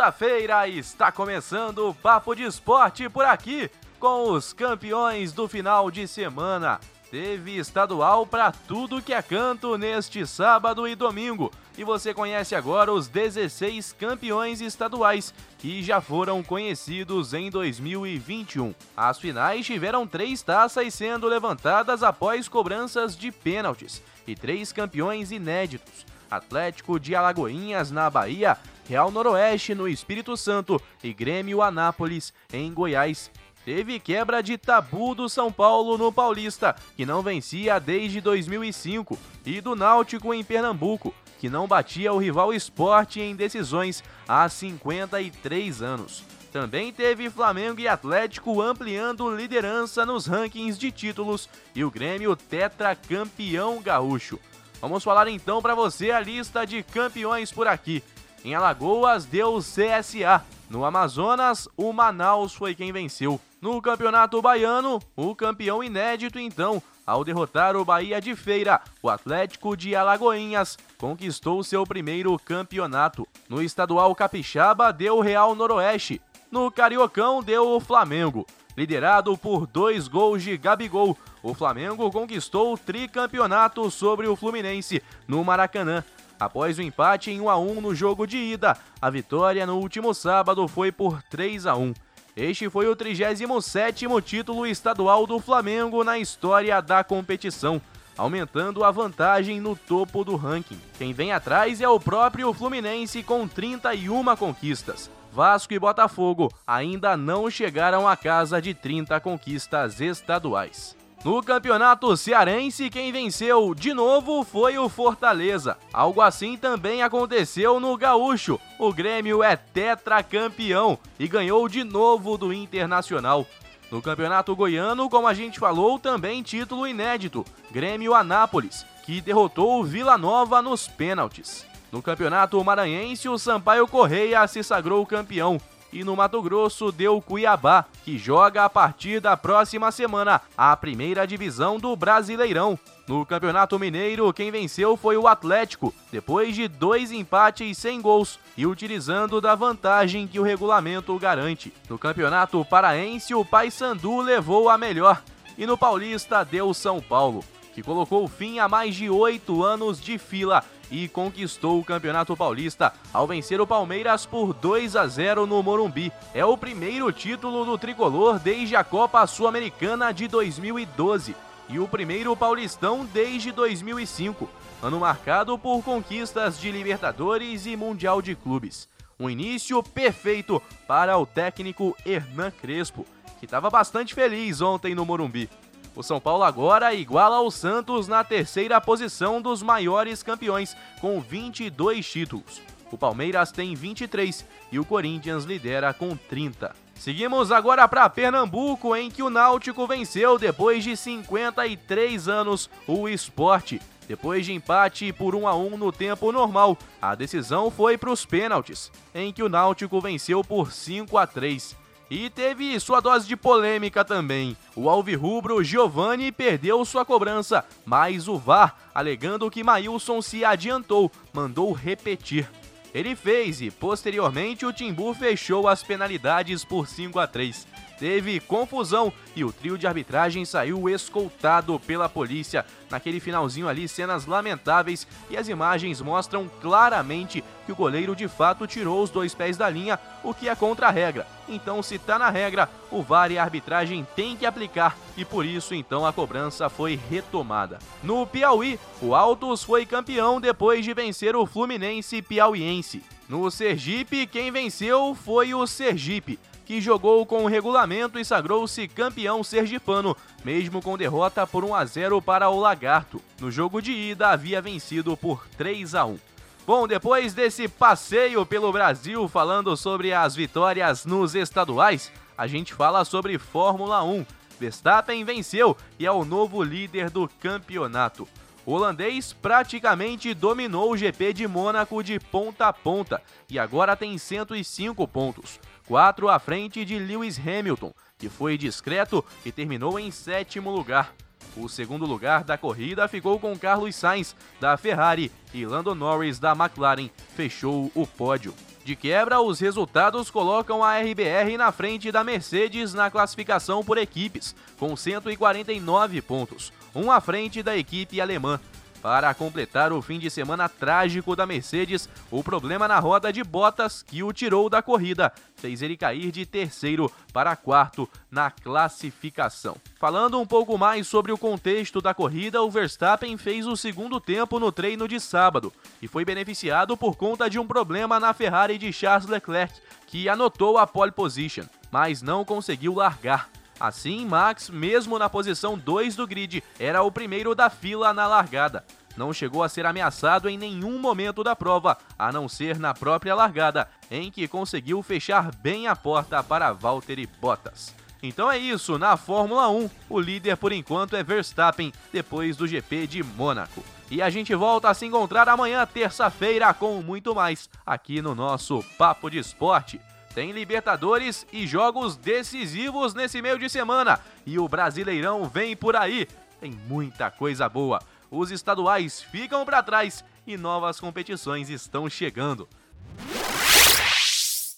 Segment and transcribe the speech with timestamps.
[0.00, 6.08] Segunda-feira está começando o Papo de Esporte por aqui com os campeões do final de
[6.08, 6.80] semana.
[7.10, 11.52] Teve estadual para tudo que é canto neste sábado e domingo.
[11.76, 18.74] E você conhece agora os 16 campeões estaduais que já foram conhecidos em 2021.
[18.96, 26.06] As finais tiveram três taças sendo levantadas após cobranças de pênaltis e três campeões inéditos.
[26.30, 28.56] Atlético de Alagoinhas na Bahia,
[28.90, 33.30] Real Noroeste no Espírito Santo e Grêmio Anápolis em Goiás
[33.64, 39.60] teve quebra de tabu do São Paulo no Paulista, que não vencia desde 2005, e
[39.60, 46.24] do Náutico em Pernambuco, que não batia o rival esporte em decisões há 53 anos.
[46.50, 53.80] Também teve Flamengo e Atlético ampliando liderança nos rankings de títulos e o Grêmio tetracampeão
[53.80, 54.36] gaúcho.
[54.80, 58.02] Vamos falar então para você a lista de campeões por aqui.
[58.44, 63.38] Em Alagoas deu CSA, no Amazonas o Manaus foi quem venceu.
[63.60, 69.76] No Campeonato Baiano, o campeão inédito então, ao derrotar o Bahia de Feira, o Atlético
[69.76, 73.26] de Alagoinhas conquistou seu primeiro campeonato.
[73.48, 76.22] No Estadual Capixaba deu Real Noroeste.
[76.50, 78.46] No Cariocão deu o Flamengo.
[78.76, 85.44] Liderado por dois gols de Gabigol, o Flamengo conquistou o tricampeonato sobre o Fluminense no
[85.44, 86.02] Maracanã.
[86.40, 90.14] Após o empate em 1 a 1 no jogo de ida, a vitória no último
[90.14, 91.92] sábado foi por 3 a 1.
[92.34, 97.78] Este foi o 37º título estadual do Flamengo na história da competição,
[98.16, 100.80] aumentando a vantagem no topo do ranking.
[100.96, 105.10] Quem vem atrás é o próprio Fluminense com 31 conquistas.
[105.30, 110.96] Vasco e Botafogo ainda não chegaram à casa de 30 conquistas estaduais.
[111.22, 115.76] No campeonato cearense, quem venceu de novo foi o Fortaleza.
[115.92, 118.58] Algo assim também aconteceu no Gaúcho.
[118.78, 123.46] O Grêmio é tetracampeão e ganhou de novo do Internacional.
[123.90, 129.84] No campeonato goiano, como a gente falou, também título inédito: Grêmio Anápolis, que derrotou o
[129.84, 131.66] Vila Nova nos pênaltis.
[131.92, 135.60] No campeonato maranhense, o Sampaio Correia se sagrou campeão
[135.92, 141.26] e no Mato Grosso deu Cuiabá, que joga a partir da próxima semana a primeira
[141.26, 142.78] divisão do Brasileirão.
[143.06, 148.66] No Campeonato Mineiro, quem venceu foi o Atlético, depois de dois empates sem gols e
[148.66, 151.72] utilizando da vantagem que o regulamento garante.
[151.88, 155.22] No Campeonato Paraense, o Paysandu levou a melhor
[155.58, 157.44] e no Paulista deu São Paulo,
[157.74, 162.92] que colocou fim a mais de oito anos de fila e conquistou o Campeonato Paulista
[163.12, 166.12] ao vencer o Palmeiras por 2 a 0 no Morumbi.
[166.34, 171.34] É o primeiro título do tricolor desde a Copa Sul-Americana de 2012
[171.68, 174.48] e o primeiro paulistão desde 2005,
[174.82, 178.88] ano marcado por conquistas de Libertadores e Mundial de Clubes.
[179.18, 183.06] Um início perfeito para o técnico Hernan Crespo,
[183.38, 185.48] que estava bastante feliz ontem no Morumbi.
[185.94, 192.08] O São Paulo agora iguala ao Santos na terceira posição dos maiores campeões, com 22
[192.08, 192.62] títulos.
[192.92, 196.74] O Palmeiras tem 23 e o Corinthians lidera com 30.
[196.94, 203.80] Seguimos agora para Pernambuco, em que o Náutico venceu depois de 53 anos o esporte.
[204.06, 208.26] Depois de empate por 1 a 1 no tempo normal, a decisão foi para os
[208.26, 211.79] pênaltis, em que o Náutico venceu por 5 a 3.
[212.10, 214.56] E teve sua dose de polêmica também.
[214.74, 221.70] O alvirrubro Giovanni perdeu sua cobrança, mas o VAR, alegando que Maílson se adiantou, mandou
[221.70, 222.50] repetir.
[222.92, 227.64] Ele fez e, posteriormente, o Timbu fechou as penalidades por 5 a 3
[228.00, 232.64] teve confusão e o trio de arbitragem saiu escoltado pela polícia.
[232.90, 238.66] Naquele finalzinho ali, cenas lamentáveis e as imagens mostram claramente que o goleiro de fato
[238.66, 241.26] tirou os dois pés da linha, o que é contra a regra.
[241.46, 245.44] Então, se tá na regra, o VAR e a arbitragem tem que aplicar e por
[245.44, 247.78] isso então a cobrança foi retomada.
[248.02, 253.02] No Piauí, o Altos foi campeão depois de vencer o Fluminense Piauiense.
[253.28, 256.38] No Sergipe, quem venceu foi o Sergipe
[256.70, 261.84] que jogou com o regulamento e sagrou-se campeão sergipano, mesmo com derrota por 1 a
[261.84, 263.20] 0 para o Lagarto.
[263.40, 266.16] No jogo de ida havia vencido por 3 a 1.
[266.64, 273.04] Bom, depois desse passeio pelo Brasil falando sobre as vitórias nos estaduais, a gente fala
[273.04, 274.24] sobre Fórmula 1.
[274.60, 278.28] Verstappen venceu e é o novo líder do campeonato.
[278.64, 284.16] O holandês praticamente dominou o GP de Mônaco de ponta a ponta e agora tem
[284.16, 290.70] 105 pontos, 4 à frente de Lewis Hamilton, que foi discreto e terminou em sétimo
[290.70, 291.12] lugar.
[291.56, 296.52] O segundo lugar da corrida ficou com Carlos Sainz, da Ferrari, e Lando Norris, da
[296.52, 298.54] McLaren, fechou o pódio.
[298.84, 304.54] De quebra, os resultados colocam a RBR na frente da Mercedes na classificação por equipes,
[304.78, 308.58] com 149 pontos, um à frente da equipe alemã.
[309.02, 314.02] Para completar o fim de semana trágico da Mercedes, o problema na roda de Bottas,
[314.02, 319.76] que o tirou da corrida, fez ele cair de terceiro para quarto na classificação.
[319.98, 324.60] Falando um pouco mais sobre o contexto da corrida, o Verstappen fez o segundo tempo
[324.60, 328.92] no treino de sábado e foi beneficiado por conta de um problema na Ferrari de
[328.92, 329.74] Charles Leclerc,
[330.06, 333.48] que anotou a pole position, mas não conseguiu largar.
[333.80, 338.84] Assim, Max, mesmo na posição 2 do grid, era o primeiro da fila na largada.
[339.16, 343.34] Não chegou a ser ameaçado em nenhum momento da prova, a não ser na própria
[343.34, 347.94] largada, em que conseguiu fechar bem a porta para Valtteri Bottas.
[348.22, 353.06] Então é isso, na Fórmula 1, o líder por enquanto é Verstappen, depois do GP
[353.06, 353.82] de Mônaco.
[354.10, 358.84] E a gente volta a se encontrar amanhã, terça-feira, com muito mais, aqui no nosso
[358.98, 360.00] Papo de Esporte.
[360.34, 364.20] Tem Libertadores e jogos decisivos nesse meio de semana.
[364.46, 366.28] E o Brasileirão vem por aí.
[366.60, 368.00] Tem muita coisa boa.
[368.30, 372.68] Os estaduais ficam para trás e novas competições estão chegando.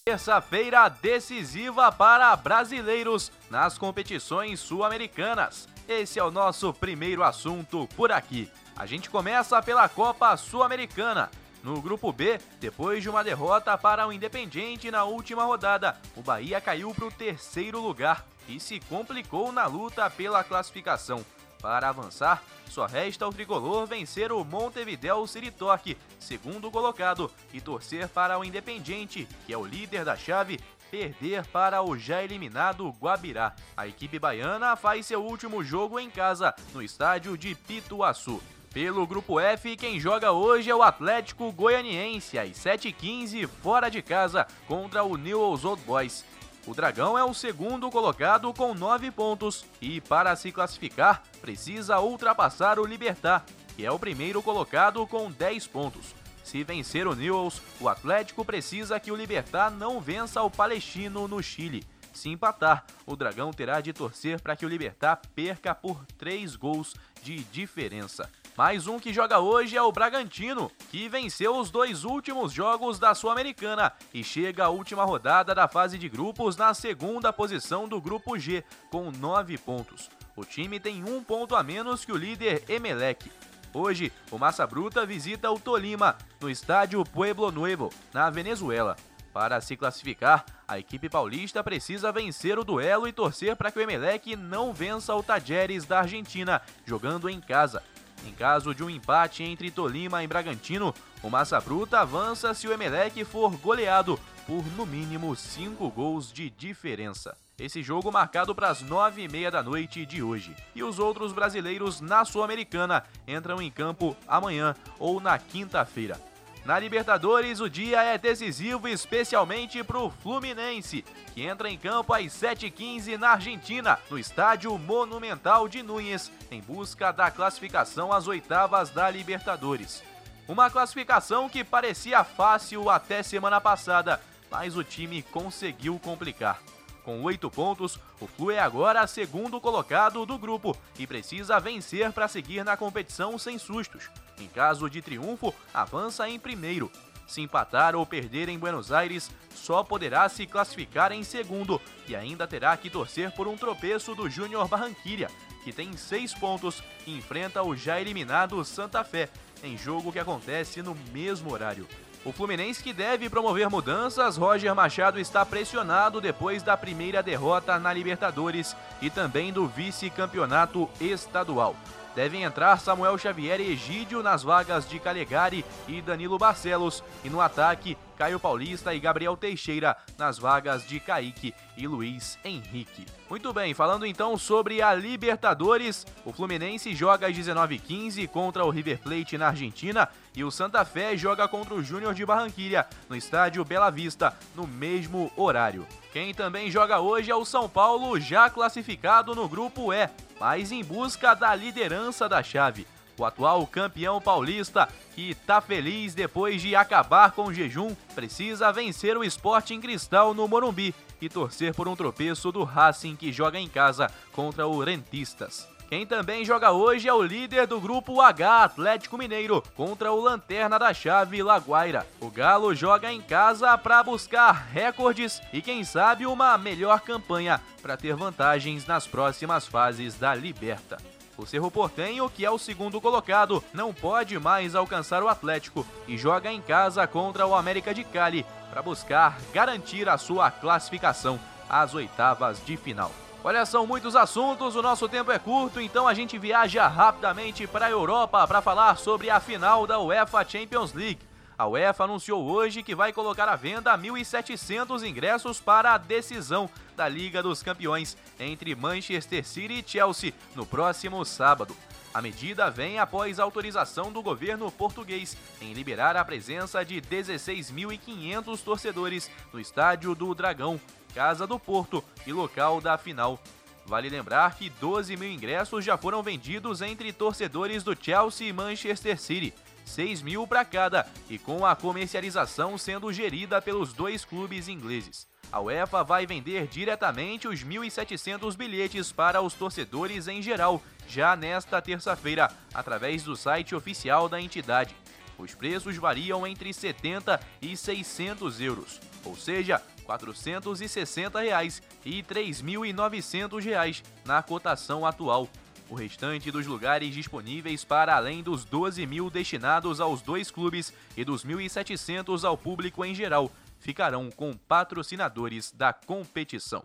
[0.03, 5.69] Terça-feira decisiva para brasileiros nas competições sul-americanas.
[5.87, 8.49] Esse é o nosso primeiro assunto por aqui.
[8.75, 11.29] A gente começa pela Copa Sul-Americana.
[11.63, 16.59] No grupo B, depois de uma derrota para o Independiente na última rodada, o Bahia
[16.59, 21.25] caiu para o terceiro lugar e se complicou na luta pela classificação.
[21.61, 28.09] Para avançar, só resta o tricolor vencer o Montevideo City Torque, segundo colocado, e torcer
[28.09, 30.59] para o Independiente, que é o líder da chave,
[30.91, 33.55] perder para o já eliminado Guabirá.
[33.77, 38.43] A equipe baiana faz seu último jogo em casa, no estádio de Pituaçu.
[38.73, 44.47] Pelo grupo F, quem joga hoje é o Atlético Goianiense, às 7h15, fora de casa,
[44.67, 46.25] contra o Newell's Old Boys.
[46.65, 52.79] O Dragão é o segundo colocado com 9 pontos e, para se classificar, precisa ultrapassar
[52.79, 56.15] o Libertar, que é o primeiro colocado com 10 pontos.
[56.43, 61.43] Se vencer o Newells, o Atlético precisa que o Libertar não vença o Palestino no
[61.43, 61.85] Chile.
[62.11, 66.95] Se empatar, o Dragão terá de torcer para que o Libertar perca por 3 gols
[67.21, 68.27] de diferença.
[68.55, 73.15] Mais um que joga hoje é o Bragantino, que venceu os dois últimos jogos da
[73.15, 78.37] Sul-Americana e chega à última rodada da fase de grupos na segunda posição do grupo
[78.37, 80.07] G, com nove pontos.
[80.35, 83.31] O time tem um ponto a menos que o líder Emelec.
[83.73, 88.95] Hoje, o Massa Bruta visita o Tolima, no estádio Pueblo Nuevo, na Venezuela.
[89.33, 93.81] Para se classificar, a equipe paulista precisa vencer o duelo e torcer para que o
[93.81, 97.81] Emelec não vença o Tajeres da Argentina, jogando em casa.
[98.25, 102.73] Em caso de um empate entre Tolima e Bragantino, o Massa Bruta avança se o
[102.73, 107.35] Emelec for goleado por no mínimo 5 gols de diferença.
[107.57, 110.55] Esse jogo marcado para as nove e meia da noite de hoje.
[110.73, 116.19] E os outros brasileiros na Sul-Americana entram em campo amanhã ou na quinta-feira.
[116.65, 121.03] Na Libertadores, o dia é decisivo especialmente para o Fluminense,
[121.33, 127.11] que entra em campo às 7h15 na Argentina, no estádio Monumental de Núñez, em busca
[127.11, 130.01] da classificação às oitavas da Libertadores.
[130.47, 136.61] Uma classificação que parecia fácil até semana passada, mas o time conseguiu complicar.
[137.03, 142.29] Com oito pontos, o Flu é agora segundo colocado do grupo e precisa vencer para
[142.29, 144.09] seguir na competição sem sustos.
[144.39, 146.89] Em caso de triunfo, avança em primeiro.
[147.27, 152.47] Se empatar ou perder em Buenos Aires, só poderá se classificar em segundo e ainda
[152.47, 155.29] terá que torcer por um tropeço do Júnior Barranquilha,
[155.63, 159.29] que tem seis pontos e enfrenta o já eliminado Santa Fé,
[159.63, 161.87] em jogo que acontece no mesmo horário.
[162.25, 167.91] O Fluminense que deve promover mudanças, Roger Machado está pressionado depois da primeira derrota na
[167.91, 171.75] Libertadores e também do vice-campeonato estadual.
[172.15, 177.41] Devem entrar Samuel Xavier e Egídio nas vagas de Calegari e Danilo Barcelos e no
[177.41, 183.05] ataque Caio Paulista e Gabriel Teixeira nas vagas de Kaique e Luiz Henrique.
[183.27, 188.99] Muito bem, falando então sobre a Libertadores, o Fluminense joga às 19h15 contra o River
[188.99, 193.63] Plate na Argentina e o Santa Fé joga contra o Júnior de Barranquilha no estádio
[193.63, 195.87] Bela Vista no mesmo horário.
[196.11, 200.09] Quem também joga hoje é o São Paulo, já classificado no grupo E,
[200.39, 202.87] mas em busca da liderança da chave
[203.17, 209.17] o atual campeão paulista, que está feliz depois de acabar com o jejum, precisa vencer
[209.17, 213.59] o esporte em cristal no Morumbi e torcer por um tropeço do Racing que joga
[213.59, 215.72] em casa contra o Rentistas.
[215.89, 220.79] Quem também joga hoje é o líder do grupo H, Atlético Mineiro, contra o Lanterna
[220.79, 222.07] da Chave, Laguaira.
[222.19, 227.97] O Galo joga em casa para buscar recordes e, quem sabe, uma melhor campanha para
[227.97, 230.97] ter vantagens nas próximas fases da Liberta.
[231.37, 236.17] O Cerro Portenho, que é o segundo colocado, não pode mais alcançar o Atlético e
[236.17, 241.93] joga em casa contra o América de Cali para buscar garantir a sua classificação às
[241.95, 243.11] oitavas de final.
[243.45, 247.87] Olha, são muitos assuntos, o nosso tempo é curto, então a gente viaja rapidamente para
[247.87, 251.19] a Europa para falar sobre a final da UEFA Champions League.
[251.57, 257.09] A UEFA anunciou hoje que vai colocar à venda 1.700 ingressos para a decisão da
[257.09, 261.75] Liga dos Campeões entre Manchester City e Chelsea no próximo sábado.
[262.13, 269.29] A medida vem após autorização do governo português em liberar a presença de 16.500 torcedores
[269.51, 270.79] no estádio do Dragão,
[271.13, 273.39] Casa do Porto e local da final.
[273.85, 279.19] Vale lembrar que 12 mil ingressos já foram vendidos entre torcedores do Chelsea e Manchester
[279.19, 279.53] City.
[279.85, 285.27] 6 mil para cada, e com a comercialização sendo gerida pelos dois clubes ingleses.
[285.51, 291.81] A UEFA vai vender diretamente os 1.700 bilhetes para os torcedores em geral, já nesta
[291.81, 294.95] terça-feira, através do site oficial da entidade.
[295.37, 304.03] Os preços variam entre 70 e 600 euros, ou seja, 460 reais e 3.900 reais
[304.25, 305.49] na cotação atual.
[305.89, 311.23] O restante dos lugares disponíveis para além dos 12 mil destinados aos dois clubes e
[311.23, 316.83] dos 1.700 ao público em geral ficarão com patrocinadores da competição.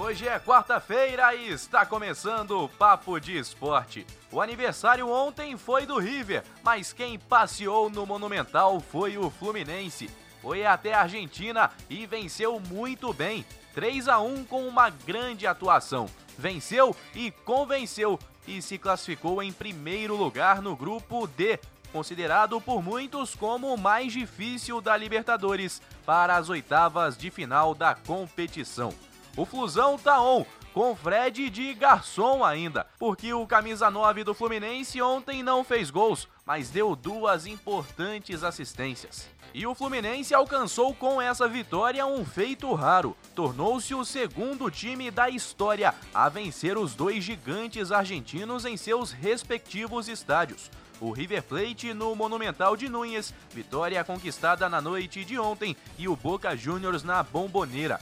[0.00, 4.06] Hoje é quarta-feira e está começando o Papo de Esporte.
[4.30, 10.10] O aniversário ontem foi do River, mas quem passeou no Monumental foi o Fluminense.
[10.42, 16.10] Foi até a Argentina e venceu muito bem, 3 a 1 com uma grande atuação
[16.38, 21.58] venceu e convenceu e se classificou em primeiro lugar no grupo D,
[21.92, 27.94] considerado por muitos como o mais difícil da Libertadores para as oitavas de final da
[27.94, 28.92] competição.
[29.36, 35.00] O Flusão tá on, com Fred de garçom ainda, porque o camisa 9 do Fluminense
[35.00, 39.28] ontem não fez gols, mas deu duas importantes assistências.
[39.54, 43.14] E o Fluminense alcançou com essa vitória um feito raro.
[43.34, 50.08] Tornou-se o segundo time da história a vencer os dois gigantes argentinos em seus respectivos
[50.08, 50.70] estádios.
[51.02, 56.16] O River Plate no Monumental de Núñez, vitória conquistada na noite de ontem, e o
[56.16, 58.00] Boca Juniors na Bomboneira.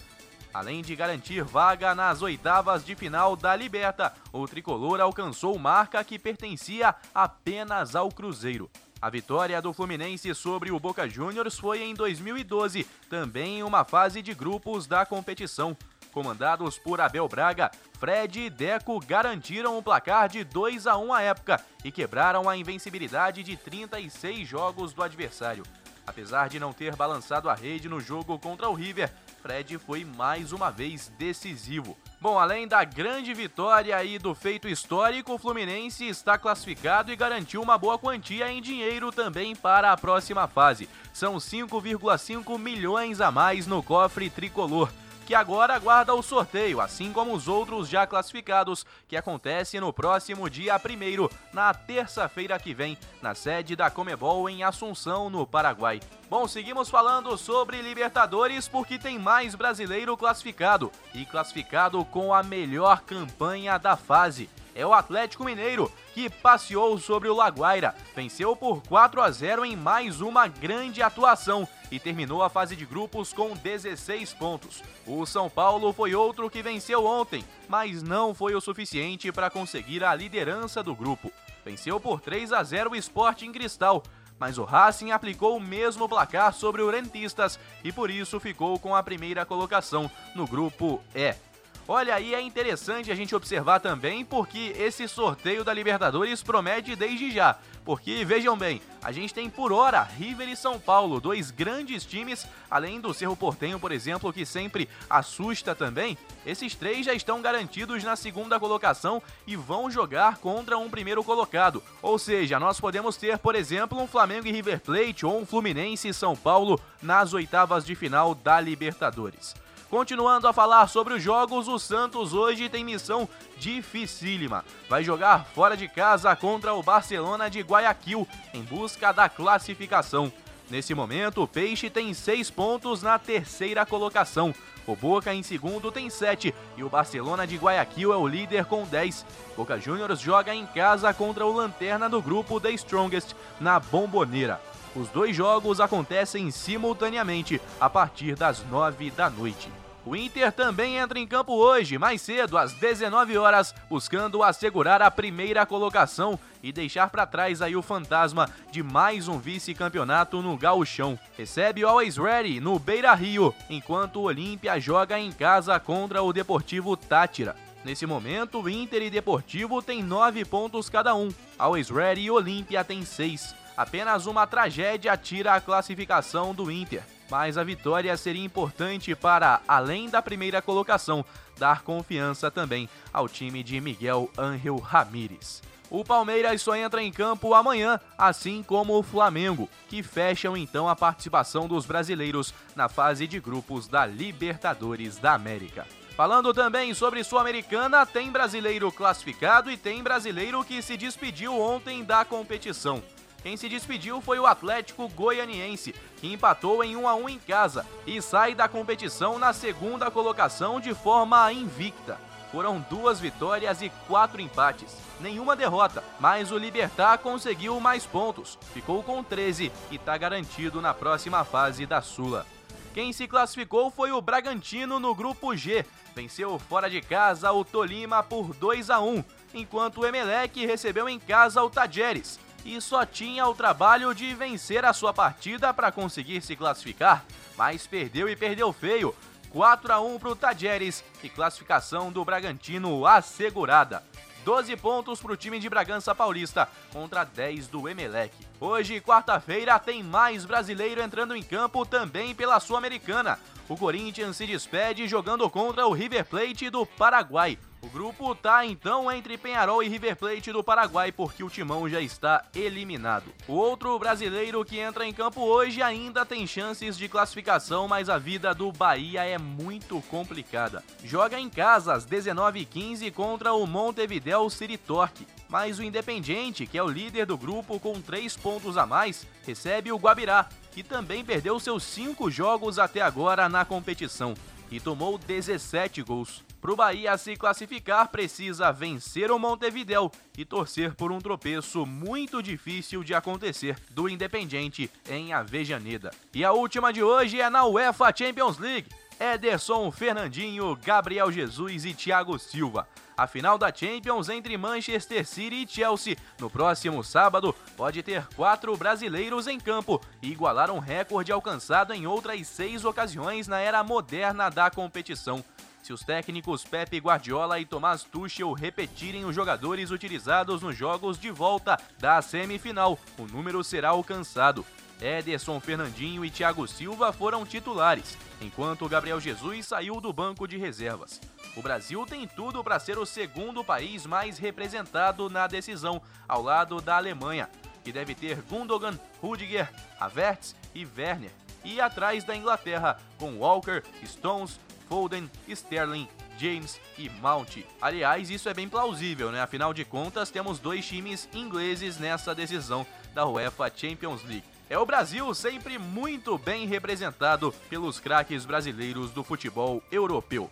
[0.53, 6.19] Além de garantir vaga nas oitavas de final da Liberta, o tricolor alcançou marca que
[6.19, 8.69] pertencia apenas ao Cruzeiro.
[9.01, 14.21] A vitória do Fluminense sobre o Boca Juniors foi em 2012, também em uma fase
[14.21, 15.77] de grupos da competição.
[16.13, 21.23] Comandados por Abel Braga, Fred e Deco garantiram um placar de 2 a 1 à
[21.23, 25.63] época e quebraram a invencibilidade de 36 jogos do adversário.
[26.05, 30.53] Apesar de não ter balançado a rede no jogo contra o River, Fred foi mais
[30.53, 31.97] uma vez decisivo.
[32.21, 37.63] Bom, além da grande vitória e do feito histórico, o Fluminense está classificado e garantiu
[37.63, 40.89] uma boa quantia em dinheiro também para a próxima fase.
[41.13, 44.91] São 5,5 milhões a mais no cofre tricolor
[45.31, 50.51] que agora aguarda o sorteio, assim como os outros já classificados, que acontece no próximo
[50.51, 56.01] dia 1 na terça-feira que vem, na sede da Comebol em Assunção, no Paraguai.
[56.29, 63.03] Bom, seguimos falando sobre Libertadores porque tem mais brasileiro classificado e classificado com a melhor
[63.03, 69.21] campanha da fase é o Atlético Mineiro, que passeou sobre o Laguaira, venceu por 4
[69.21, 74.33] a 0 em mais uma grande atuação e terminou a fase de grupos com 16
[74.35, 74.83] pontos.
[75.07, 80.05] O São Paulo foi outro que venceu ontem, mas não foi o suficiente para conseguir
[80.05, 81.33] a liderança do grupo.
[81.65, 84.03] Venceu por 3 a 0 o Sporting Cristal,
[84.39, 88.97] mas o Racing aplicou o mesmo placar sobre o Rentistas e por isso ficou com
[88.97, 91.50] a primeira colocação no grupo E.
[91.93, 97.33] Olha aí, é interessante a gente observar também porque esse sorteio da Libertadores promete desde
[97.33, 97.59] já.
[97.85, 102.47] Porque vejam bem, a gente tem por hora River e São Paulo, dois grandes times,
[102.71, 106.17] além do Cerro Portenho, por exemplo, que sempre assusta também.
[106.47, 111.83] Esses três já estão garantidos na segunda colocação e vão jogar contra um primeiro colocado.
[112.01, 116.07] Ou seja, nós podemos ter, por exemplo, um Flamengo e River Plate ou um Fluminense
[116.07, 119.57] e São Paulo nas oitavas de final da Libertadores.
[119.91, 123.29] Continuando a falar sobre os jogos, o Santos hoje tem missão
[123.59, 124.65] dificílima.
[124.89, 130.33] Vai jogar fora de casa contra o Barcelona de Guayaquil em busca da classificação.
[130.71, 134.55] Nesse momento, o Peixe tem seis pontos na terceira colocação.
[134.87, 138.85] O Boca em segundo tem sete e o Barcelona de Guayaquil é o líder com
[138.85, 139.27] 10.
[139.57, 144.61] Boca Juniors joga em casa contra o Lanterna do grupo The Strongest na Bomboneira.
[144.95, 149.80] Os dois jogos acontecem simultaneamente a partir das 9 da noite.
[150.05, 155.11] O Inter também entra em campo hoje, mais cedo, às 19 horas, buscando assegurar a
[155.11, 161.19] primeira colocação e deixar para trás aí o fantasma de mais um vice-campeonato no Gauchão.
[161.37, 166.97] Recebe o Always Ready no Beira-Rio, enquanto o Olímpia joga em casa contra o Deportivo
[166.97, 167.55] Tátira.
[167.85, 171.31] Nesse momento, Inter e Deportivo têm nove pontos cada um.
[171.59, 173.55] Always Ready e Olímpia têm seis.
[173.81, 180.11] Apenas uma tragédia tira a classificação do Inter mas a vitória seria importante para, além
[180.11, 181.25] da primeira colocação,
[181.57, 185.63] dar confiança também ao time de Miguel Ángel Ramírez.
[185.89, 190.97] O Palmeiras só entra em campo amanhã, assim como o Flamengo, que fecham então a
[190.97, 195.87] participação dos brasileiros na fase de grupos da Libertadores da América.
[196.17, 202.25] Falando também sobre Sul-Americana, tem brasileiro classificado e tem brasileiro que se despediu ontem da
[202.25, 203.03] competição.
[203.43, 207.87] Quem se despediu foi o Atlético Goianiense, que empatou em 1 a 1 em casa
[208.07, 212.19] e sai da competição na segunda colocação de forma invicta.
[212.53, 219.03] Foram duas vitórias e quatro empates, nenhuma derrota, mas o Libertar conseguiu mais pontos, ficou
[219.03, 222.45] com 13 e está garantido na próxima fase da Sula.
[222.93, 228.21] Quem se classificou foi o Bragantino no grupo G, venceu fora de casa o Tolima
[228.21, 233.47] por 2 a 1, enquanto o Emelec recebeu em casa o Tajeres e só tinha
[233.47, 237.25] o trabalho de vencer a sua partida para conseguir se classificar,
[237.57, 239.15] mas perdeu e perdeu feio.
[239.51, 244.03] 4 a 1 para o Tajeres e classificação do Bragantino assegurada.
[244.45, 248.35] 12 pontos para o time de Bragança Paulista contra 10 do Emelec.
[248.59, 253.39] Hoje, quarta-feira, tem mais brasileiro entrando em campo também pela Sul-Americana.
[253.69, 257.59] O Corinthians se despede jogando contra o River Plate do Paraguai.
[257.83, 262.01] O grupo tá então entre Penharol e River Plate do Paraguai porque o Timão já
[262.01, 263.33] está eliminado.
[263.49, 268.19] O outro brasileiro que entra em campo hoje ainda tem chances de classificação, mas a
[268.19, 270.85] vida do Bahia é muito complicada.
[271.03, 275.27] Joga em casa às 19h15 contra o Montevideo City Torque.
[275.49, 279.91] Mas o Independiente, que é o líder do grupo com três pontos a mais, recebe
[279.91, 284.35] o Guabirá, que também perdeu seus cinco jogos até agora na competição
[284.71, 286.45] e tomou 17 gols.
[286.61, 292.43] Para o Bahia se classificar, precisa vencer o Montevideo e torcer por um tropeço muito
[292.43, 296.11] difícil de acontecer do Independiente em Avejaneda.
[296.35, 298.89] E a última de hoje é na UEFA Champions League.
[299.19, 302.89] Ederson, Fernandinho, Gabriel Jesus e Thiago Silva.
[303.15, 308.75] A final da Champions entre Manchester City e Chelsea no próximo sábado pode ter quatro
[308.79, 314.49] brasileiros em campo e igualar um recorde alcançado em outras seis ocasiões na era moderna
[314.49, 315.45] da competição.
[315.83, 321.31] Se os técnicos Pepe Guardiola e Tomás Tuchel repetirem os jogadores utilizados nos jogos de
[321.31, 324.65] volta da semifinal, o número será alcançado.
[325.01, 331.19] Ederson Fernandinho e Thiago Silva foram titulares, enquanto Gabriel Jesus saiu do banco de reservas.
[331.57, 336.81] O Brasil tem tudo para ser o segundo país mais representado na decisão, ao lado
[336.81, 337.49] da Alemanha,
[337.83, 341.33] que deve ter Gundogan, Rudiger, Havertz e Werner,
[341.65, 347.59] e atrás da Inglaterra, com Walker, Stones, Foden, Sterling, James e Mount.
[347.81, 349.41] Aliás, isso é bem plausível, né?
[349.41, 354.43] Afinal de contas, temos dois times ingleses nessa decisão da UEFA Champions League.
[354.69, 360.51] É o Brasil sempre muito bem representado pelos craques brasileiros do futebol europeu.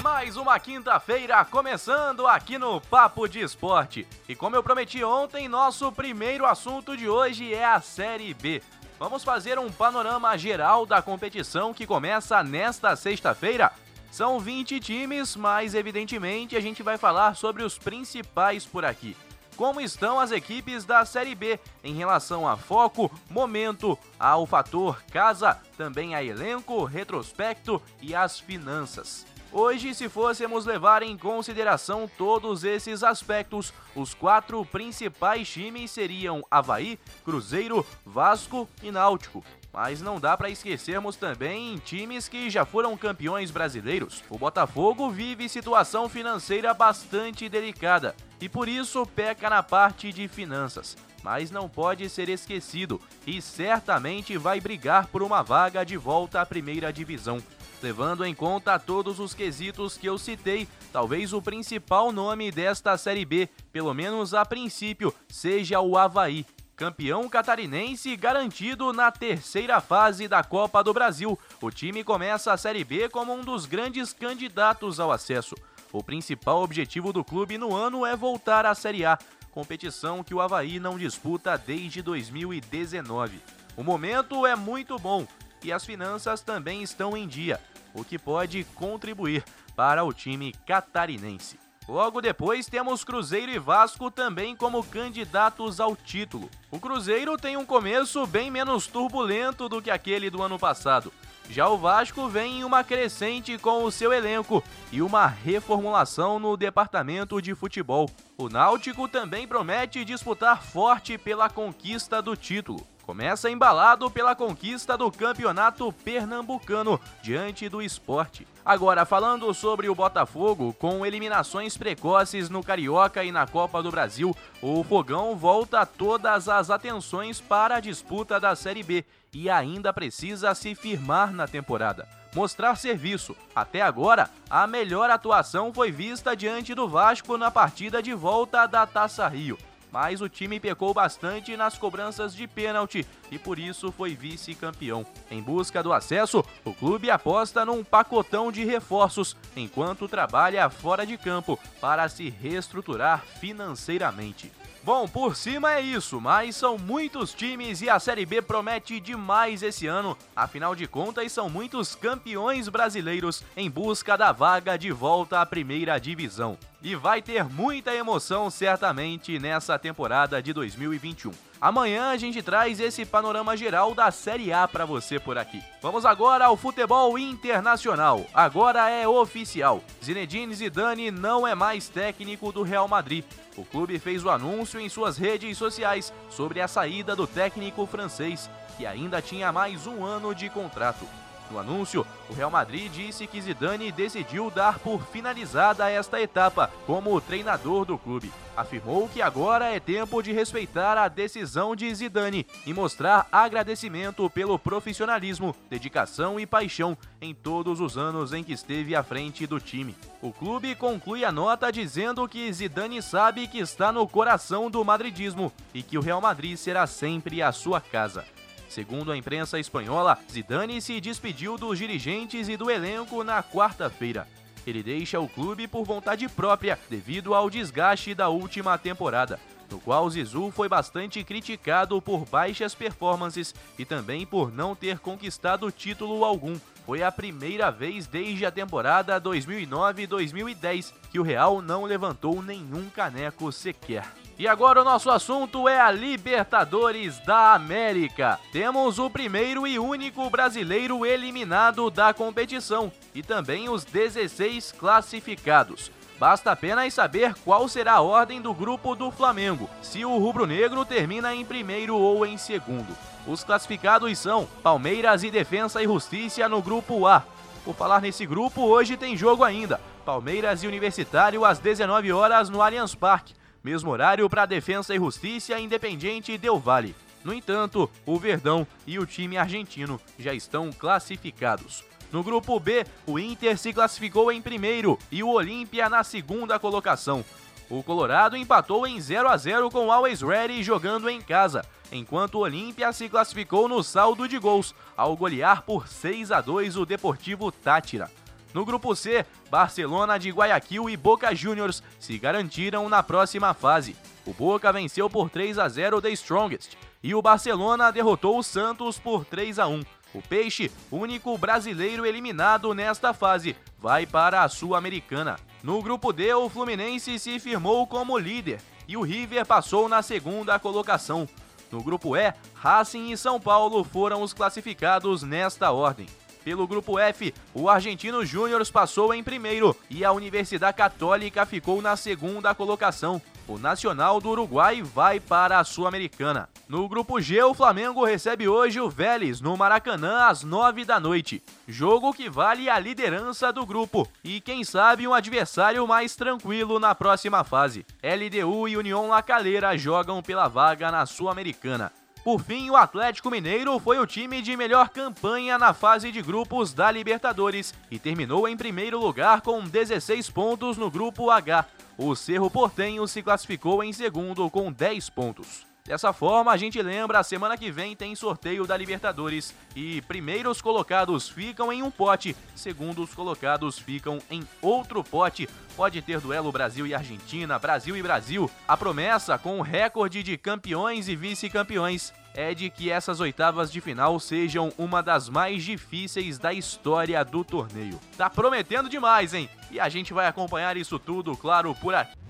[0.00, 4.06] Mais uma quinta-feira começando aqui no Papo de Esporte.
[4.28, 8.62] E como eu prometi ontem, nosso primeiro assunto de hoje é a Série B.
[9.00, 13.72] Vamos fazer um panorama geral da competição que começa nesta sexta-feira.
[14.10, 19.16] São 20 times, mas evidentemente a gente vai falar sobre os principais por aqui.
[19.56, 25.58] como estão as equipes da Série B em relação a foco, momento, ao fator casa,
[25.78, 29.26] também a elenco, retrospecto e as finanças.
[29.52, 36.96] Hoje, se fôssemos levar em consideração todos esses aspectos, os quatro principais times seriam Havaí,
[37.24, 39.44] Cruzeiro, Vasco e Náutico.
[39.72, 44.22] Mas não dá para esquecermos também times que já foram campeões brasileiros.
[44.30, 50.96] O Botafogo vive situação financeira bastante delicada e por isso peca na parte de finanças.
[51.24, 56.46] Mas não pode ser esquecido e certamente vai brigar por uma vaga de volta à
[56.46, 57.42] primeira divisão.
[57.82, 63.24] Levando em conta todos os quesitos que eu citei, talvez o principal nome desta Série
[63.24, 66.44] B, pelo menos a princípio, seja o Havaí.
[66.76, 71.38] Campeão catarinense garantido na terceira fase da Copa do Brasil.
[71.60, 75.54] O time começa a Série B como um dos grandes candidatos ao acesso.
[75.92, 79.18] O principal objetivo do clube no ano é voltar à Série A,
[79.50, 83.40] competição que o Havaí não disputa desde 2019.
[83.76, 85.26] O momento é muito bom
[85.62, 87.60] e as finanças também estão em dia,
[87.94, 91.58] o que pode contribuir para o time catarinense.
[91.88, 96.48] Logo depois temos Cruzeiro e Vasco também como candidatos ao título.
[96.70, 101.12] O Cruzeiro tem um começo bem menos turbulento do que aquele do ano passado.
[101.48, 106.56] Já o Vasco vem em uma crescente com o seu elenco e uma reformulação no
[106.56, 108.08] departamento de futebol.
[108.38, 115.10] O Náutico também promete disputar forte pela conquista do título começa embalado pela conquista do
[115.10, 118.46] campeonato pernambucano diante do esporte.
[118.64, 124.32] Agora, falando sobre o Botafogo, com eliminações precoces no Carioca e na Copa do Brasil,
[124.62, 130.54] o Fogão volta todas as atenções para a disputa da Série B e ainda precisa
[130.54, 132.06] se firmar na temporada.
[132.32, 133.34] Mostrar serviço.
[133.52, 138.86] Até agora, a melhor atuação foi vista diante do Vasco na partida de volta da
[138.86, 139.58] Taça Rio
[139.92, 145.06] mas o time pecou bastante nas cobranças de pênalti e por isso foi vice-campeão.
[145.30, 151.16] Em busca do acesso, o clube aposta num pacotão de reforços enquanto trabalha fora de
[151.16, 154.50] campo para se reestruturar financeiramente.
[154.82, 159.62] Bom, por cima é isso, mas são muitos times e a Série B promete demais
[159.62, 160.16] esse ano.
[160.34, 165.98] Afinal de contas, são muitos campeões brasileiros em busca da vaga de volta à primeira
[165.98, 166.56] divisão.
[166.82, 171.30] E vai ter muita emoção certamente nessa temporada de 2021.
[171.60, 175.62] Amanhã a gente traz esse panorama geral da Série A para você por aqui.
[175.82, 178.24] Vamos agora ao futebol internacional.
[178.32, 179.84] Agora é oficial.
[180.02, 183.26] Zinedine Zidane não é mais técnico do Real Madrid.
[183.58, 188.48] O clube fez o anúncio em suas redes sociais sobre a saída do técnico francês,
[188.78, 191.06] que ainda tinha mais um ano de contrato.
[191.50, 197.20] No anúncio, o Real Madrid disse que Zidane decidiu dar por finalizada esta etapa como
[197.20, 198.30] treinador do clube.
[198.56, 204.58] Afirmou que agora é tempo de respeitar a decisão de Zidane e mostrar agradecimento pelo
[204.58, 209.96] profissionalismo, dedicação e paixão em todos os anos em que esteve à frente do time.
[210.22, 215.52] O clube conclui a nota dizendo que Zidane sabe que está no coração do madridismo
[215.74, 218.24] e que o Real Madrid será sempre a sua casa.
[218.70, 224.28] Segundo a imprensa espanhola, Zidane se despediu dos dirigentes e do elenco na quarta-feira.
[224.64, 230.08] Ele deixa o clube por vontade própria devido ao desgaste da última temporada, no qual
[230.08, 236.56] Zizou foi bastante criticado por baixas performances e também por não ter conquistado título algum.
[236.86, 243.50] Foi a primeira vez desde a temporada 2009-2010 que o Real não levantou nenhum caneco
[243.50, 244.06] sequer.
[244.40, 248.40] E agora o nosso assunto é a Libertadores da América.
[248.50, 255.92] Temos o primeiro e único brasileiro eliminado da competição e também os 16 classificados.
[256.18, 261.34] Basta apenas saber qual será a ordem do grupo do Flamengo, se o rubro-negro termina
[261.34, 262.96] em primeiro ou em segundo.
[263.26, 267.22] Os classificados são Palmeiras e Defensa e Justiça no grupo A.
[267.62, 269.78] Por falar nesse grupo, hoje tem jogo ainda.
[270.02, 273.38] Palmeiras e Universitário às 19 horas no Allianz Parque.
[273.62, 276.96] Mesmo horário para Defensa e Justiça Independiente Del Valle.
[277.22, 281.84] No entanto, o Verdão e o time argentino já estão classificados.
[282.10, 287.24] No grupo B, o Inter se classificou em primeiro e o Olímpia na segunda colocação.
[287.68, 292.36] O Colorado empatou em 0 a 0 com o Always Ready jogando em casa, enquanto
[292.36, 296.86] o Olímpia se classificou no saldo de gols ao golear por 6 a 2 o
[296.86, 298.10] Deportivo Tátira.
[298.52, 303.96] No grupo C, Barcelona de Guayaquil e Boca Juniors se garantiram na próxima fase.
[304.26, 308.42] O Boca venceu por 3 a 0 o The Strongest e o Barcelona derrotou o
[308.42, 309.82] Santos por 3 a 1.
[310.12, 315.36] O Peixe, único brasileiro eliminado nesta fase, vai para a Sul-Americana.
[315.62, 320.58] No grupo D, o Fluminense se firmou como líder e o River passou na segunda
[320.58, 321.28] colocação.
[321.70, 326.06] No grupo E, Racing e São Paulo foram os classificados nesta ordem.
[326.44, 331.96] Pelo grupo F, o Argentino Júnior passou em primeiro e a Universidade Católica ficou na
[331.96, 333.20] segunda colocação.
[333.46, 336.48] O Nacional do Uruguai vai para a Sul-Americana.
[336.68, 341.42] No grupo G, o Flamengo recebe hoje o Vélez no Maracanã às 9 da noite.
[341.66, 346.94] Jogo que vale a liderança do grupo e, quem sabe, um adversário mais tranquilo na
[346.94, 347.84] próxima fase.
[348.02, 351.92] LDU e União La Calera jogam pela vaga na Sul-Americana.
[352.22, 356.74] Por fim, o Atlético Mineiro foi o time de melhor campanha na fase de grupos
[356.74, 361.64] da Libertadores e terminou em primeiro lugar com 16 pontos no grupo H.
[361.96, 365.69] O Cerro Portenho se classificou em segundo com 10 pontos.
[365.90, 371.28] Dessa forma, a gente lembra, semana que vem tem sorteio da Libertadores e primeiros colocados
[371.28, 375.48] ficam em um pote, segundos colocados ficam em outro pote.
[375.74, 378.48] Pode ter duelo Brasil e Argentina, Brasil e Brasil.
[378.68, 383.80] A promessa, com o recorde de campeões e vice-campeões, é de que essas oitavas de
[383.80, 387.98] final sejam uma das mais difíceis da história do torneio.
[388.16, 389.50] Tá prometendo demais, hein?
[389.72, 392.20] E a gente vai acompanhar isso tudo, claro, por aqui.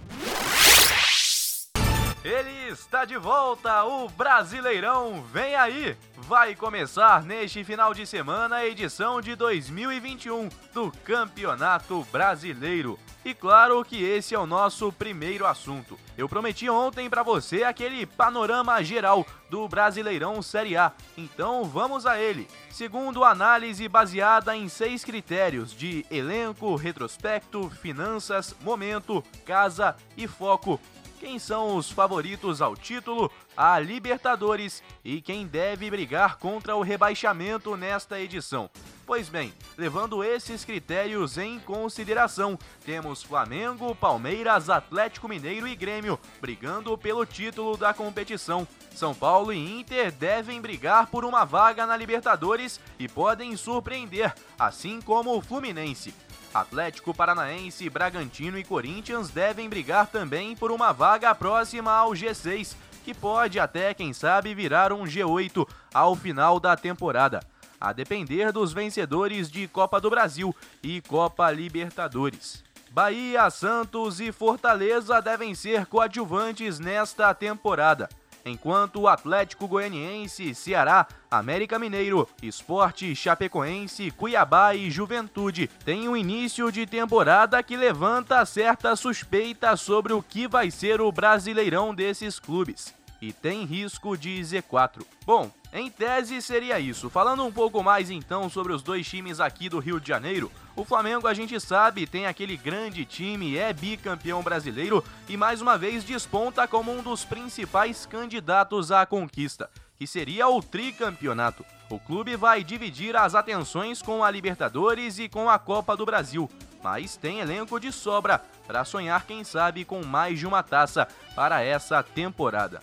[2.30, 5.96] Ele está de volta, o Brasileirão vem aí!
[6.16, 12.96] Vai começar neste final de semana a edição de 2021 do Campeonato Brasileiro.
[13.24, 15.98] E claro que esse é o nosso primeiro assunto.
[16.16, 20.92] Eu prometi ontem para você aquele panorama geral do Brasileirão Série A.
[21.18, 22.46] Então vamos a ele.
[22.70, 30.80] Segundo análise baseada em seis critérios de elenco, retrospecto, finanças, momento, casa e foco,
[31.20, 37.76] quem são os favoritos ao título, a Libertadores e quem deve brigar contra o rebaixamento
[37.76, 38.70] nesta edição.
[39.04, 46.96] Pois bem, levando esses critérios em consideração, temos Flamengo, Palmeiras, Atlético Mineiro e Grêmio brigando
[46.96, 48.66] pelo título da competição.
[48.94, 55.02] São Paulo e Inter devem brigar por uma vaga na Libertadores e podem surpreender, assim
[55.02, 56.14] como o Fluminense.
[56.52, 63.14] Atlético Paranaense, Bragantino e Corinthians devem brigar também por uma vaga próxima ao G6, que
[63.14, 67.40] pode até, quem sabe, virar um G8 ao final da temporada,
[67.80, 72.64] a depender dos vencedores de Copa do Brasil e Copa Libertadores.
[72.90, 78.08] Bahia, Santos e Fortaleza devem ser coadjuvantes nesta temporada
[78.44, 86.70] enquanto o Atlético Goianiense, Ceará, América Mineiro, Esporte, Chapecoense, Cuiabá e Juventude têm um início
[86.72, 92.94] de temporada que levanta certa suspeita sobre o que vai ser o brasileirão desses clubes
[93.20, 95.04] e tem risco de Z4.
[95.26, 97.10] Bom, em tese seria isso.
[97.10, 100.84] Falando um pouco mais então sobre os dois times aqui do Rio de Janeiro, o
[100.84, 106.02] Flamengo a gente sabe tem aquele grande time, é bicampeão brasileiro e mais uma vez
[106.04, 111.66] desponta como um dos principais candidatos à conquista, que seria o tricampeonato.
[111.90, 116.48] O clube vai dividir as atenções com a Libertadores e com a Copa do Brasil,
[116.82, 121.62] mas tem elenco de sobra para sonhar, quem sabe, com mais de uma taça para
[121.62, 122.80] essa temporada.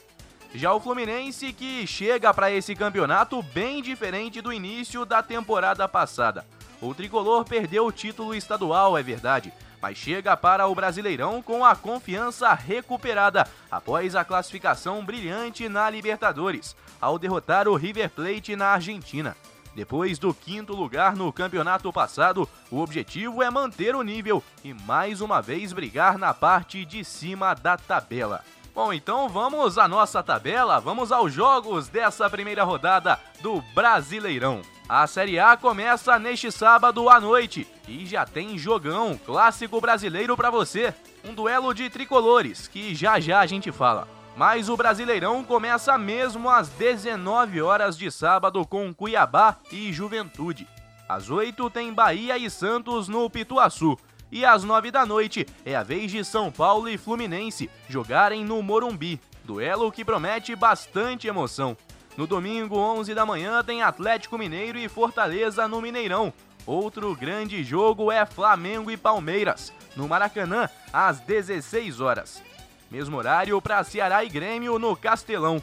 [0.54, 6.46] Já o Fluminense que chega para esse campeonato bem diferente do início da temporada passada.
[6.82, 11.76] O tricolor perdeu o título estadual, é verdade, mas chega para o Brasileirão com a
[11.76, 19.36] confiança recuperada após a classificação brilhante na Libertadores, ao derrotar o River Plate na Argentina.
[19.76, 25.22] Depois do quinto lugar no campeonato passado, o objetivo é manter o nível e mais
[25.22, 28.44] uma vez brigar na parte de cima da tabela.
[28.74, 34.62] Bom, então vamos à nossa tabela, vamos aos jogos dessa primeira rodada do Brasileirão.
[34.90, 40.50] A Série A começa neste sábado à noite e já tem jogão clássico brasileiro para
[40.50, 40.94] você.
[41.26, 44.08] Um duelo de tricolores que já já a gente fala.
[44.38, 50.66] Mas o Brasileirão começa mesmo às 19 horas de sábado com Cuiabá e Juventude.
[51.10, 53.98] Às 8 tem Bahia e Santos no Pituaçu.
[54.32, 58.62] E às nove da noite é a vez de São Paulo e Fluminense jogarem no
[58.64, 59.20] Morumbi.
[59.44, 61.76] Duelo que promete bastante emoção.
[62.18, 66.34] No domingo, 11 da manhã, tem Atlético Mineiro e Fortaleza no Mineirão.
[66.66, 72.42] Outro grande jogo é Flamengo e Palmeiras, no Maracanã, às 16 horas.
[72.90, 75.62] Mesmo horário para Ceará e Grêmio no Castelão.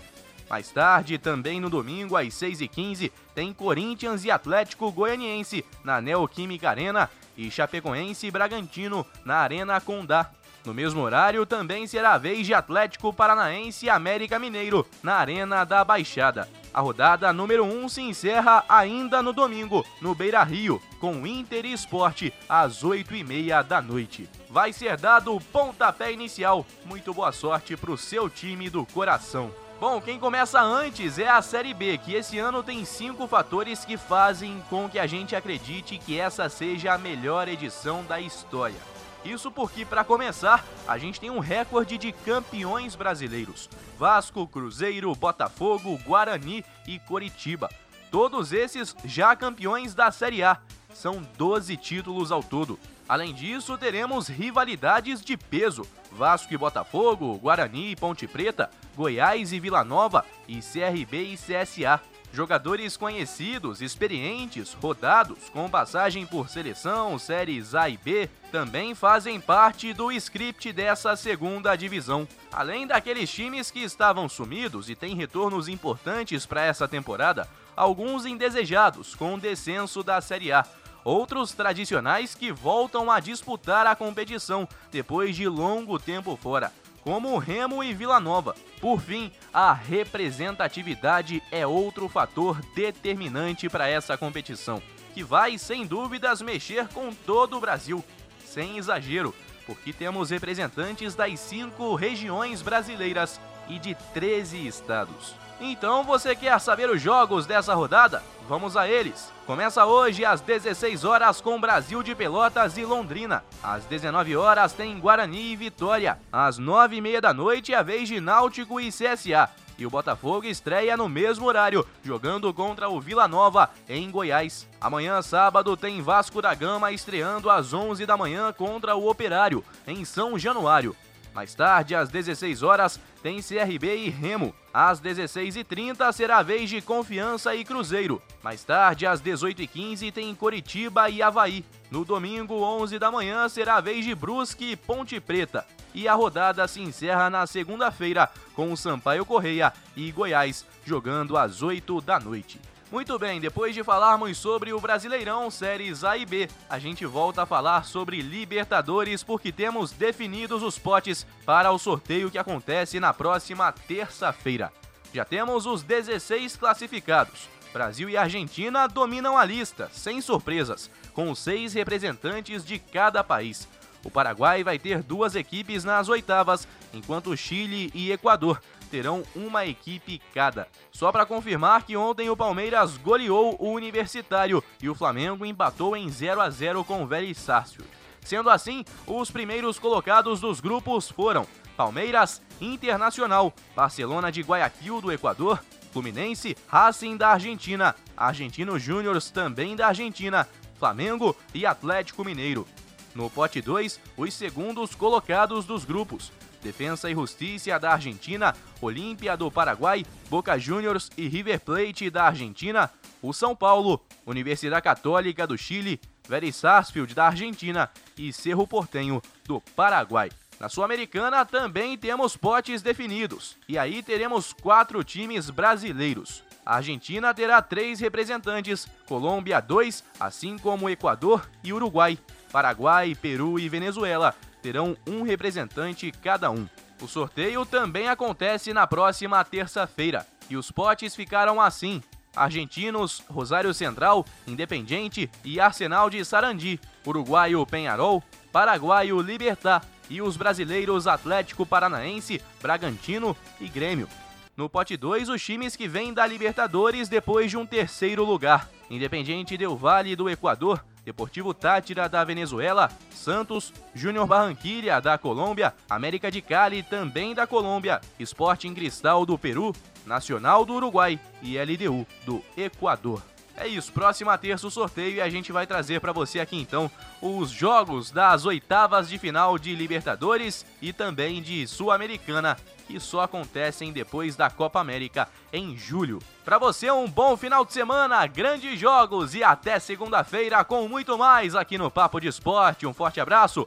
[0.49, 7.11] Mais tarde, também no domingo, às 6h15, tem Corinthians e Atlético Goianiense na Neoquímica Arena
[7.37, 10.31] e Chapecoense e Bragantino na Arena Condá.
[10.65, 15.63] No mesmo horário, também será a vez de Atlético Paranaense e América Mineiro na Arena
[15.65, 16.49] da Baixada.
[16.73, 21.73] A rodada número 1 se encerra ainda no domingo, no Beira Rio, com Inter e
[21.73, 24.29] Esporte às 8h30 da noite.
[24.49, 26.65] Vai ser dado o pontapé inicial.
[26.85, 29.53] Muito boa sorte para o seu time do coração.
[29.79, 33.97] Bom, quem começa antes é a Série B, que esse ano tem cinco fatores que
[33.97, 38.94] fazem com que a gente acredite que essa seja a melhor edição da história.
[39.25, 45.99] Isso porque, para começar, a gente tem um recorde de campeões brasileiros: Vasco, Cruzeiro, Botafogo,
[46.05, 47.71] Guarani e Coritiba.
[48.11, 50.59] Todos esses já campeões da Série A.
[50.93, 52.79] São 12 títulos ao todo.
[53.09, 59.59] Além disso, teremos rivalidades de peso: Vasco e Botafogo, Guarani e Ponte Preta, Goiás e
[59.59, 62.01] Vila Nova e CRB e CSA.
[62.35, 69.93] Jogadores conhecidos, experientes, rodados, com passagem por seleção, séries A e B, também fazem parte
[69.93, 72.27] do script dessa segunda divisão.
[72.51, 79.15] Além daqueles times que estavam sumidos e têm retornos importantes para essa temporada, alguns indesejados
[79.15, 80.67] com o descenso da Série A
[81.05, 86.73] outros tradicionais que voltam a disputar a competição depois de longo tempo fora,
[87.05, 88.57] como Remo e Vila Nova.
[88.81, 96.41] Por fim, a representatividade é outro fator determinante para essa competição, que vai sem dúvidas
[96.41, 98.03] mexer com todo o Brasil,
[98.43, 99.35] sem exagero,
[99.67, 103.39] porque temos representantes das cinco regiões brasileiras
[103.69, 105.44] e de 13 estados.
[105.67, 108.23] Então você quer saber os jogos dessa rodada?
[108.47, 109.33] Vamos a eles.
[109.47, 113.43] Começa hoje às 16 horas com Brasil de Pelotas e Londrina.
[113.63, 116.19] Às 19 horas tem Guarani e Vitória.
[116.31, 119.49] Às 9 e meia da noite é a vez de Náutico e CSA.
[119.79, 124.69] E o Botafogo estreia no mesmo horário, jogando contra o Vila Nova, em Goiás.
[124.79, 130.05] Amanhã, sábado, tem Vasco da Gama estreando às 11 da manhã contra o Operário, em
[130.05, 130.95] São Januário.
[131.35, 134.55] Mais tarde, às 16 horas, tem CRB e Remo.
[134.73, 138.23] Às 16h30 será a vez de Confiança e Cruzeiro.
[138.41, 141.65] Mais tarde, às 18h15, tem Coritiba e Havaí.
[141.91, 145.67] No domingo, 11 da manhã, será a vez de Brusque e Ponte Preta.
[145.93, 151.63] E a rodada se encerra na segunda-feira, com o Sampaio Correia e Goiás jogando às
[151.63, 152.61] 8 da noite.
[152.93, 157.43] Muito bem, depois de falarmos sobre o Brasileirão Séries A e B, a gente volta
[157.43, 163.13] a falar sobre Libertadores porque temos definidos os potes para o sorteio que acontece na
[163.13, 164.73] próxima terça-feira.
[165.13, 167.49] Já temos os 16 classificados.
[167.73, 173.67] Brasil e Argentina dominam a lista, sem surpresas, com seis representantes de cada país.
[174.05, 178.61] O Paraguai vai ter duas equipes nas oitavas, enquanto Chile e Equador
[178.95, 180.69] terão uma equipe cada.
[180.93, 186.09] Só para confirmar que ontem o Palmeiras goleou o Universitário e o Flamengo empatou em
[186.09, 187.91] 0 a 0 com o Vélez Sarsfield.
[188.21, 191.45] Sendo assim, os primeiros colocados dos grupos foram
[191.77, 195.61] Palmeiras, Internacional, Barcelona de Guayaquil do Equador,
[195.93, 200.47] Fluminense, Racing da Argentina, Argentinos Júniors também da Argentina,
[200.79, 202.65] Flamengo e Atlético Mineiro.
[203.13, 206.31] No pote 2, os segundos colocados dos grupos:
[206.65, 212.91] Defensa e Justiça da Argentina, Olímpia do Paraguai, Boca Juniors e River Plate da Argentina,
[213.21, 219.61] o São Paulo, Universidade Católica do Chile, Vélez Sarsfield da Argentina e Cerro Portenho do
[219.77, 220.31] Paraguai.
[220.59, 226.43] Na Sul-Americana também temos potes definidos, e aí teremos quatro times brasileiros.
[226.65, 232.19] A Argentina terá três representantes, Colômbia dois, assim como Equador e Uruguai.
[232.51, 236.67] Paraguai, Peru e Venezuela terão um representante cada um.
[237.03, 242.03] O sorteio também acontece na próxima terça-feira e os potes ficaram assim:
[242.35, 251.07] Argentinos, Rosário Central, Independente e Arsenal de Sarandi, Uruguaio Penharol, Paraguaio Libertar e os brasileiros
[251.07, 254.09] Atlético Paranaense, Bragantino e Grêmio.
[254.57, 258.71] No pote 2, os times que vêm da Libertadores depois de um terceiro lugar.
[258.89, 266.31] Independiente Del Vale do Equador, Deportivo Tátira da Venezuela, Santos, Júnior Barranquilla da Colômbia, América
[266.31, 269.75] de Cali também da Colômbia, Sporting Cristal do Peru,
[270.07, 273.23] Nacional do Uruguai e LDU do Equador.
[273.57, 276.91] É isso, próxima terça o sorteio e a gente vai trazer para você aqui então
[277.23, 283.93] os jogos das oitavas de final de Libertadores e também de Sul-Americana que só acontecem
[283.93, 286.21] depois da Copa América em julho.
[286.45, 291.55] Para você, um bom final de semana, grandes jogos e até segunda-feira com muito mais
[291.55, 292.87] aqui no Papo de Esporte.
[292.87, 293.67] Um forte abraço.